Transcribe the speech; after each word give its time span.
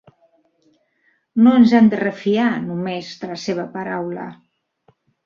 No 1.47 1.53
ens 1.57 1.73
hem 1.79 1.89
de 1.91 1.99
refiar, 2.01 2.47
només, 2.63 3.11
de 3.25 3.29
la 3.33 3.37
seva 3.43 3.67
paraula. 3.77 4.27